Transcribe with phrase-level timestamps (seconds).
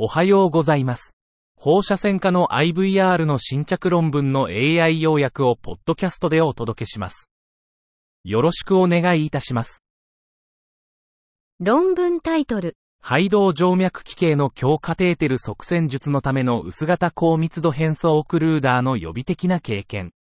[0.00, 1.16] おはようございます。
[1.56, 7.28] 放射線科の IVR の新着論文の AI 要約をポッドキャストでお届けします。
[8.22, 9.82] よろしくお願いいたします。
[11.58, 12.76] 論文タイトル。
[13.02, 20.12] 肺動静脈器系の強カテーテル側線術のための薄型高密度変装クルーダーの予備的な経験。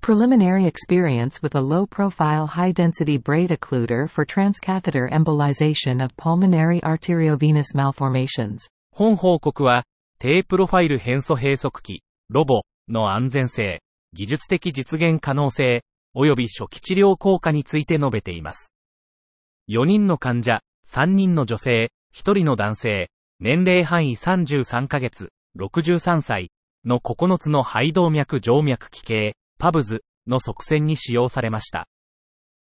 [0.00, 8.66] Preliminary experience with a low-profile high-density braid occluder for transcatheter embolization of pulmonary arteriovenous malformations.
[8.98, 9.84] 本報告は、
[10.18, 13.82] 低プロファイル変素閉塞器、ロボの安全性、
[14.14, 18.72] 技術的実現可能性、及び初期治療効果について述べています。
[19.68, 26.50] 4人の患者、3人の女性、1人の男性、年齢範囲33ヶ月、63歳
[26.86, 31.86] の9つの肺動脈静脈器系、パブズの側線に使用されました。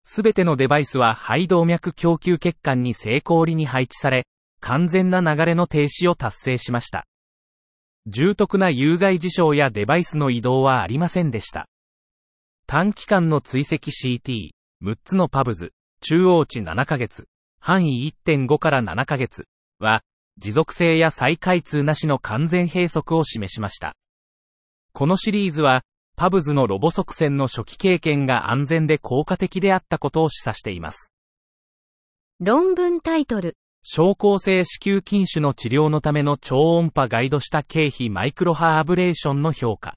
[0.04, 4.26] すべてのデバイスは肺動脈供給血管に成功裏に配置され、
[4.60, 7.06] 完全な流れの停止を達成しました。
[8.08, 11.68] 重篤な有害事象やデバイスの移動はありませんでした。
[12.66, 14.52] 短期間の追跡 CT、
[14.84, 17.28] 6つのパブズ、中央値7ヶ月、
[17.60, 19.46] 範囲1.5から7ヶ月
[19.80, 20.02] は、
[20.38, 23.96] 持続性や再開通なしの完全閉塞を示しました。
[24.94, 25.84] このシリーズは、
[26.16, 31.12] パブズのロボ側線の初期経験が安全で効果的であったことを示唆しています。
[32.40, 33.58] 論文タイトル。
[33.82, 39.96] 症候性子宮筋腫の治療のための超音波ガイドした経費マイクロハアブレーションの評価。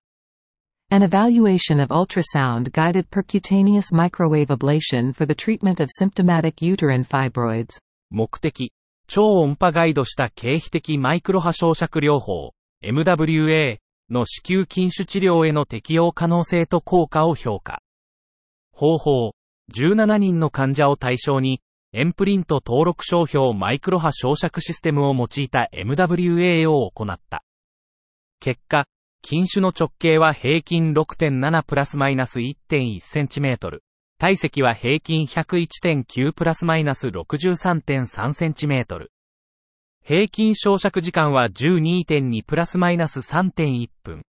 [0.91, 7.79] An evaluation of ultrasound-guided percutaneous microwave ablation for the treatment of symptomatic uterine fibroids.
[8.11, 8.73] 目的。
[9.09, 12.53] 超音波ガイドした経費的マイクロ波焼灼療法、
[12.85, 13.79] MWA
[14.11, 17.81] の子宮筋腫治療への適用可能性と効果を評価。
[18.73, 19.33] 方法。
[19.75, 21.63] 17人の患者を対象に、
[21.95, 27.45] エンプリント登録商標マイクロ波焼灼システムを用いた MWA を行った。
[28.41, 28.87] 結果、
[29.23, 33.83] 筋腫の直径は平均6.7プラスマイナス1.1センチメートル。
[34.19, 39.13] 体積は平均101.9プラスマイナス63.3センチメートル。
[40.03, 44.23] 平均焼灼時間は12.2プラスマイナス3.1分。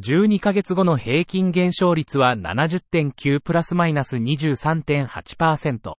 [0.00, 5.92] 12ヶ月後の平均減少率は70.9プラスマイナス23.8%。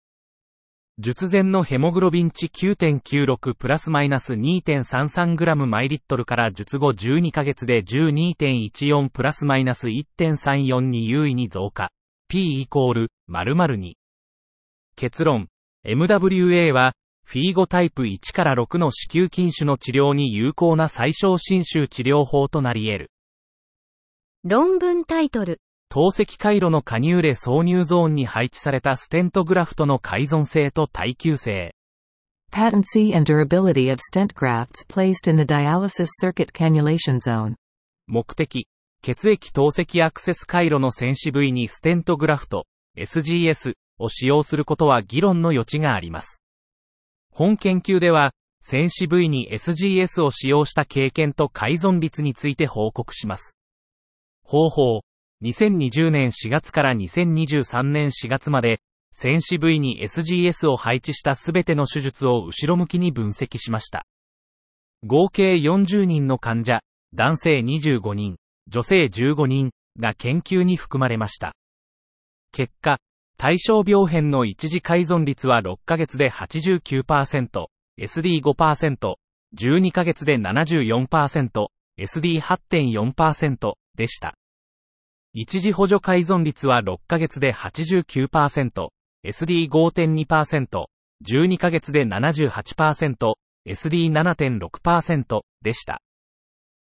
[0.97, 11.89] 術前のヘモグロビン値9.96プラスマイナス 2.33g マイリットルから術後12ヶ月で12.14プラスマイナス1.34に優位に増加。
[12.29, 13.97] P イコール、〇〇に。
[14.95, 15.49] 結論。
[15.85, 16.93] MWA は、
[17.25, 23.11] フィーゴタイプ1から6の子宮筋腫の治療に有効な最小侵襲治療法となり得る。
[24.45, 25.59] 論文タイトル。
[25.95, 31.73] 透析回路の加入レ挿入ゾーンに配置されたステントグラフトの改存性と耐久性。
[32.51, 37.55] Patency and durability of stent grafts placed in the dialysis circuit cannulation zone.
[38.07, 38.67] 目的。
[39.01, 42.65] 血液透析アクセス回路の戦士部位にステントグラフト、
[42.97, 46.41] SGS を使用することは議論の余地があります。
[47.31, 53.55] 本研究では、戦士部位に SGS を使用した経験と改存率について報告します。
[54.43, 55.05] 方法。
[55.45, 64.07] 2020年4月から2023年4月まで、戦士部位に SGS を配置したすべての手術を後ろ向きに分析しました。
[65.05, 66.79] 合計40人の患者、
[67.13, 69.69] 男性25人、女性15人
[69.99, 71.53] が研究に含まれました。
[72.51, 72.97] 結果、
[73.37, 77.67] 対象病変の一時改存率は6ヶ月で89%、
[78.01, 79.15] SD5%、
[79.55, 81.67] 12ヶ月で74%、
[81.99, 84.33] SD8.4% でした。
[85.37, 88.87] 一時補助改存率は6ヶ月で89%、
[89.27, 90.85] SD5.2%、
[91.27, 93.33] 12ヶ月で78%、
[93.67, 96.01] SD7.6% でした。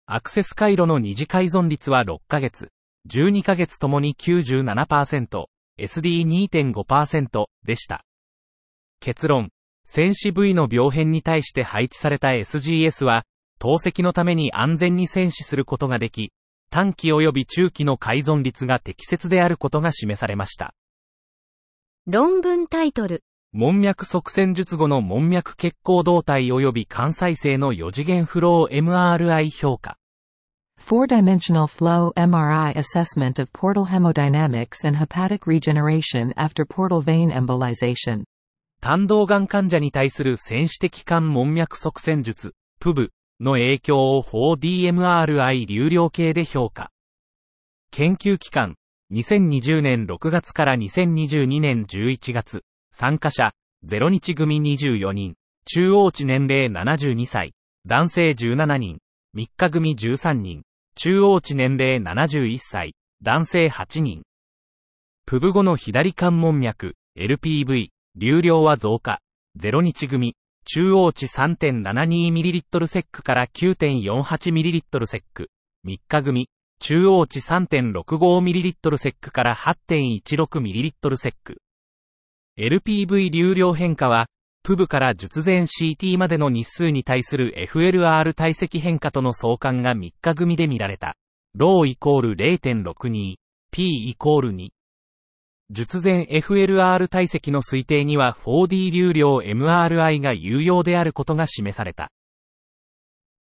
[0.04, 2.68] アクセス回路の二次改存率は6ヶ月、
[3.08, 5.46] 12ヶ月ともに97%、
[5.80, 8.04] SD2.5% でした。
[9.00, 9.48] 結論、
[9.86, 13.24] 戦士部位の病変に対して配置された SGS は、
[13.58, 16.30] 透析のために安全に戦死することができ、
[16.74, 20.74] 短期及び中期の改存率が適切であることが示されました。
[22.04, 23.22] 論文タイトル。
[23.52, 29.98] 門脈側線術後の門脈血行動態及び幹細性の4次元フロー MRI 評価。
[30.80, 38.24] Four-dimensional flow MRI assessment of portal hemodynamics and hepatic regeneration after portal vein embolization.
[38.80, 43.10] 胆道がん患者に対する戦士的肝門脈側線術、PUB
[43.44, 46.90] の影響を 4DMRI 流量計で評価。
[47.92, 48.74] 研究期間、
[49.12, 52.64] 2020年6月から2022年11月。
[52.90, 53.52] 参加者、
[53.86, 55.34] 0日組24人。
[55.66, 57.54] 中央値年齢72歳。
[57.86, 58.98] 男性17人、
[59.36, 60.62] 3日組13人、
[60.94, 64.22] 中央値年齢71歳、男性8人。
[65.26, 69.20] プブ後の左関門脈、LPV、流量は増加、
[69.58, 70.34] 0日組、
[70.66, 75.50] 中央値 3.72ml セックから 9.48ml セック、
[75.86, 76.48] 3日組、
[76.80, 81.58] 中央値 3.65ml セックから 8.16ml セック。
[82.58, 84.26] LPV 流量変化は、
[84.62, 91.14] プブから術前 CT までの日数に対する FLR 体積変化との相関が3日組で見られた。
[91.54, 93.34] ローイコール0.62、
[93.70, 94.68] P イコール2。
[95.70, 102.10] 術前 FLR 体積の推定には 4D 流量 MRI が有用であることが示された。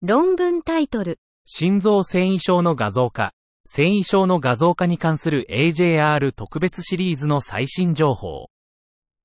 [0.03, 1.19] 論文タイトル。
[1.45, 3.33] 心臓繊維症の画像化。
[3.65, 8.49] 繊維症の画像化に関する AJR 特別シリーズの最新情報。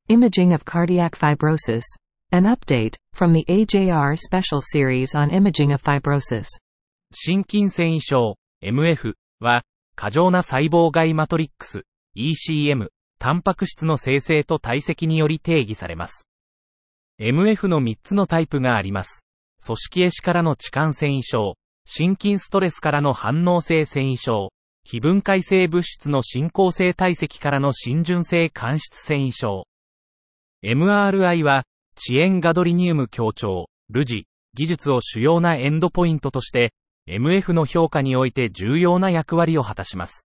[0.08, 1.82] Imaging of cardiac fibrosis.
[2.32, 6.46] An update from the AJR special series on imaging of fibrosis.
[7.12, 9.64] 心筋繊維症、MF は、
[9.94, 11.84] 過剰な細胞外マトリックス、
[12.16, 16.26] ECM、タンパク質の生成と堆積により定義されます。
[17.20, 19.22] MF の3つのタイプがあります。
[19.64, 24.50] 組織壊死からの置換繊維症、心筋ストレスからの反応性繊維症、
[24.84, 29.66] 非分解性物質の進行性堆積からの浸潤性間質繊維症。
[30.64, 31.64] MRI は、
[31.96, 36.72] 遅延ガドリニウム強調、ルジ、技術を主要なエンドポイントとして、
[37.08, 40.26] MF の評価において重要な役割を果たします。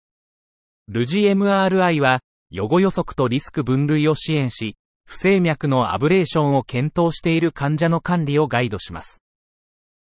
[0.88, 2.20] ルジ MRI は、
[2.52, 4.78] 予後予測とリスク分類を支援し、
[5.08, 9.20] 不整脈のアブレーションを検討している患者の管理をガイドします。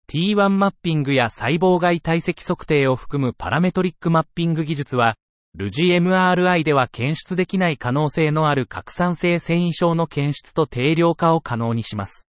[0.08, 5.14] T1 マッピングや細胞外体積測定を含むパラメトリックマッピング技術は、
[5.54, 12.26] ルジ MRI では検出できない可能性のある拡散性繊維症の検出と定量化を可能にします。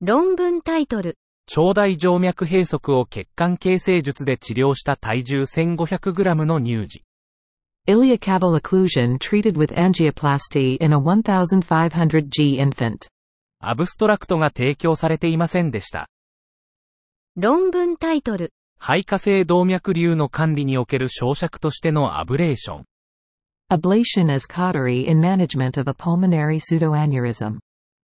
[0.00, 1.18] 論文タイトル。
[1.54, 7.04] 腸大静脈閉塞を血管形成術で治療した体重 1500g の乳児。
[7.88, 13.08] Iliacaval occlusion treated with angioplasty in a 1500G infant.
[13.60, 16.08] アブストラクトが提供されていませんでした。
[17.36, 18.52] 論文タイトル。
[18.78, 22.84] 肺化性動脈瘤の管理における焼灼としてのアブレーション。
[23.70, 27.58] Ablation as cautery in management of a pulmonary pseudoaneurysm.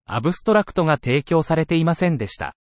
[0.06, 2.56] アブストラクトが提供されていませんでした。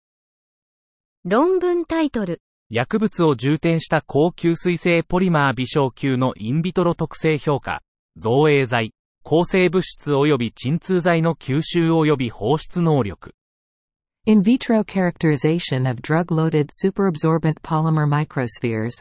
[1.24, 2.40] 論文タイトル。
[2.70, 7.82] 薬物を充填した高吸水性ポリマー微小球のインビトロ特性評価、
[8.16, 13.34] 造影剤、抗生物質及び鎮痛剤の吸収及び放出能力。
[14.26, 18.94] In vitro characterization of drug-loaded superabsorbent polymer microspheres.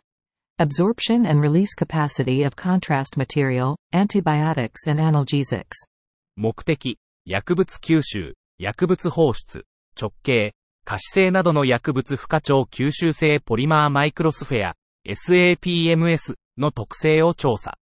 [0.59, 5.87] Absorption and release capacity of contrast material, antibiotics and analgesics.
[6.35, 9.65] 目的、薬物吸収、薬物放出、
[9.95, 10.51] 直径、
[10.85, 14.75] 可視性などの薬物不可調吸収性ポリマーマイクロスフェア、
[15.07, 17.77] SAPMS の特性を調査。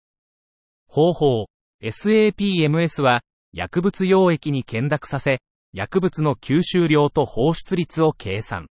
[0.89, 1.47] 方法、
[1.83, 3.23] SAPMS は、
[3.53, 5.41] 薬物溶液に見濁させ、
[5.73, 8.67] 薬物の吸収量と放出率を計算。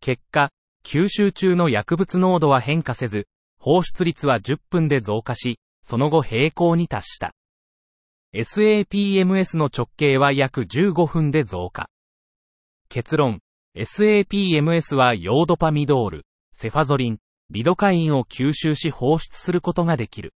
[0.00, 0.50] 結果、
[0.84, 3.26] 吸収中の薬物濃度は変化せず、
[3.58, 7.34] 放出率は10分で増加し、その後平行に達した。
[8.34, 11.88] SAPMS の直径は約15分で増加。
[12.94, 13.40] 結論、
[13.76, 17.18] SAPMS はヨードパミドール、セファゾリン、
[17.50, 20.32] リドカインを吸収し放出することができる。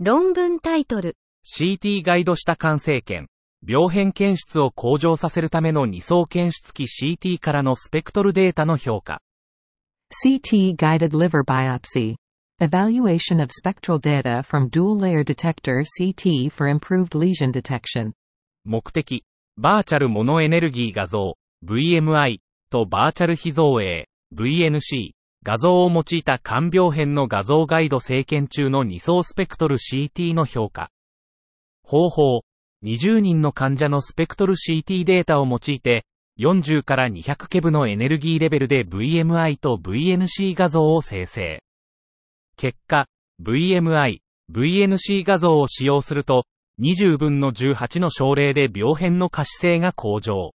[0.00, 1.16] 論文タイトル。
[1.46, 3.30] CT ガイドした完成検。
[3.64, 9.20] 病変検出を向上させるための二層検出機 CT からのスペクトルデータの評価。
[10.26, 12.16] CT guided liver biopsy.
[12.58, 18.14] Evaluation of spectral data from dual layer detector CT for improved lesion detection.
[18.64, 19.22] 目的、
[19.56, 21.34] バーチャルモノエネルギー画像、
[21.66, 22.38] VMI
[22.70, 25.10] とバーチャル非造影、VNC
[25.42, 30.90] 画像を用いた肝病変の画像ガイド生検中の二層スペクトル CT の評価。
[31.82, 32.40] 方法、
[32.84, 36.06] 20人の患者のスペクトル CT データを用いて、
[36.38, 41.62] 40から200ケブのエネルギーレベルで VMI と VNC 画像を生成。
[42.56, 43.08] 結果、
[43.42, 46.44] VMI、VNC 画像を使用すると、
[46.80, 50.54] 20分の18の症例で病変の可視性が向上。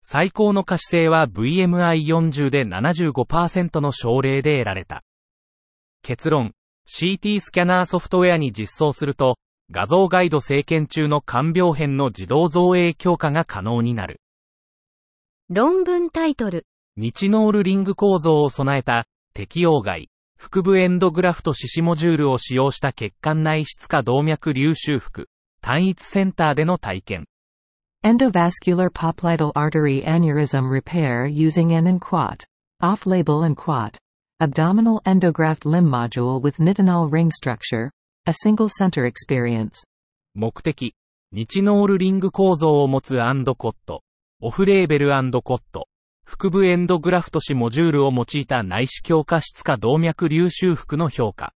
[0.00, 5.02] 最高の可視性は VMI40 で75%の症例で得られた。
[6.02, 6.52] 結論、
[6.86, 9.38] CT スキャナーソフトウェアに実装すると、
[9.70, 14.20] 画像ガイド生検中の肝病変の自動造影強化が可能になる。
[15.48, 16.66] 論文タイトル。
[16.96, 20.10] 日ノールリング構造を備えた、適用外、
[20.44, 25.28] 腹部エンドグラフトシシモジュールを使用した血管内質化動脈流修復、
[25.62, 27.24] 単一センターでの体験。
[28.04, 32.44] Endovascular popliteal artery aneurysm repair using an ENQUAT.
[32.82, 33.96] Off-label ENQUAT.
[34.38, 37.90] Abdominal endograft limb module with nitinol ring structure.
[38.26, 39.82] A single center experience.
[40.34, 40.94] 目的、
[41.32, 44.02] 日ノールリング構造を持つアンドコット、
[44.42, 45.08] オフレーベル
[45.42, 45.88] コット、
[46.24, 51.52] 腹部エンドグラフト紙モジュールを用いた内視強化質化動脈流修復の評価。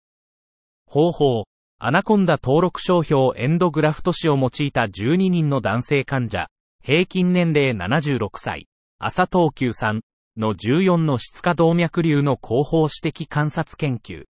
[0.87, 1.44] 方法、
[1.78, 6.49] アナコンダ登録商標エンドグラフト紙を用いた12人の男性患者、
[6.82, 8.68] 平均年齢76歳、
[8.99, 10.00] 朝東急さん。
[10.37, 14.25] の14の質化動脈瘤の広報指摘観察研究。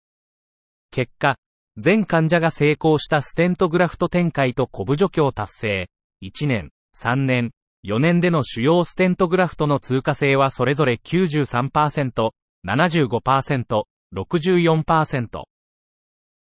[0.90, 1.36] 結果、
[1.76, 5.88] 全患者が成功したステントグラフト展開とコブ除去を達成。
[6.22, 7.52] 1年、3年、
[7.84, 12.30] 4年での主要ステントグラフトの通過性はそれぞれ93%、
[12.64, 13.82] 75%、
[14.14, 15.42] 64%。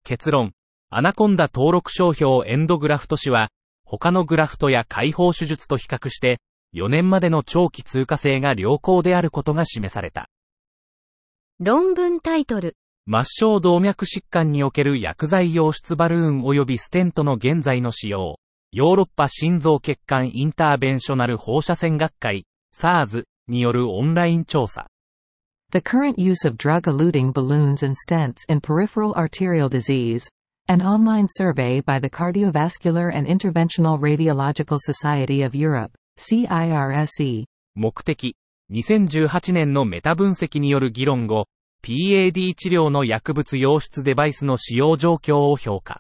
[0.04, 0.52] 結論。
[0.92, 3.50] アナコンダ登録商標エンドグラフト肢は、
[3.86, 6.40] 他のグラフトや開放手術と比較して、
[6.76, 10.30] 4年までの長期通過性が良好であることが示された。
[11.60, 12.76] 論文タイトル。
[13.08, 18.41] 末梢動脈疾患における薬剤溶出バルーン及びステントの現在の使用。
[18.74, 24.88] ヨーロッパ心臓血管インターベンショナル放射線学会 SARS によるオンライン調査。
[25.74, 30.30] The current use of drug-eluting balloons and stents in peripheral arterial disease.
[30.70, 37.44] An online survey by the Cardiovascular and Interventional Radiological Society of Europe, CIRSE.
[37.76, 38.36] 目的、
[38.72, 41.48] 2018年のメタ分析による議論後、
[41.84, 46.00] PAD 治療の薬物溶出デバイスの使用状況を評価。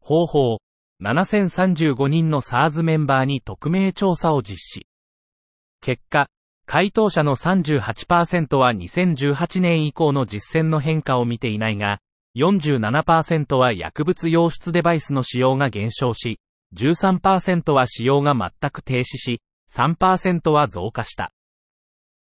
[0.00, 0.58] 方法、
[1.02, 4.86] 7035人の SARS メンバーに匿名調査を実施。
[5.80, 6.28] 結果、
[6.66, 12.00] 回答者の38%は2018年以降の実践の変化を見ていないが、
[12.36, 16.40] 47%は薬物溶出デバイスの使用が減少し、
[16.74, 19.40] 13%は使用が全く停止し、
[19.72, 21.32] 3%は増加した。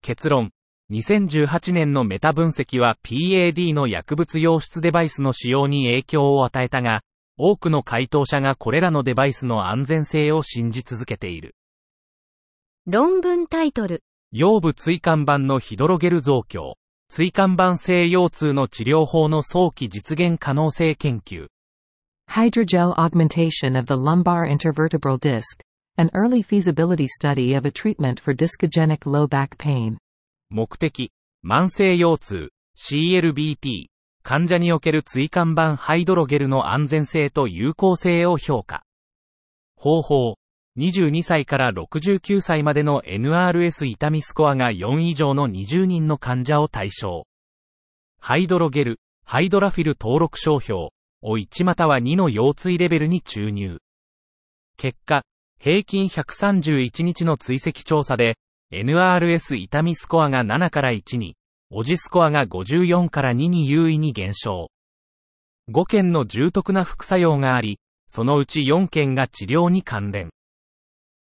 [0.02, 0.52] 結論、
[0.92, 7.02] 2018年のメタ分析は PAD の薬物溶出デバイスの使用に影響を与えたが、
[7.42, 11.56] 多くの回答者がこれらのデバイスの安全性を信じ続けている。
[12.86, 14.04] 論文タイトル。
[14.34, 16.76] 腰部椎間板のヒドロゲル増強。
[17.10, 21.48] 椎間板性腰痛の治療法の早期実現可能性研究。
[22.30, 25.62] Hydrogel augmentation of the lumbar intervertebral disc.
[25.98, 29.98] An early feasibility study of a treatment for discogenic low back pain.
[30.50, 33.88] 目的、慢性腰痛、CLBP、
[34.24, 38.84] 患者における椎間板ハイドロゲルの安全性と有効性を評価。
[39.76, 40.36] 方法、
[40.78, 47.24] 22歳から69歳までの NRS 痛みスコアが4以上の20人の患者を対象。
[48.20, 50.90] ハイドロゲル、ハイドラフィル登録商標
[51.22, 53.80] を1または2の腰椎レベルに注入。
[54.78, 55.24] 結果、
[55.60, 58.38] 平均131日の追跡調査で、
[58.72, 61.36] NRS 痛みスコアが7から1に、
[61.72, 64.72] オジスコアが54から2に優位に減少。
[65.72, 70.32] 5件の重篤な副作用があり、そのうち4件が治療に関連。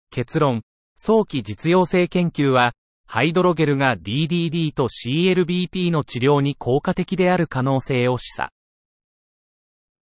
[0.09, 0.63] 結論、
[0.95, 2.73] 早期実用性研究は、
[3.05, 8.49] ハイドロゲルが DDD と CLBP の治療に効果的である可能性を示唆。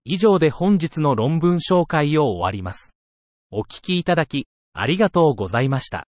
[0.05, 2.95] 以上で本日の論文紹介を終わります。
[3.51, 6.07] お聞きいただき、ありがとうございました。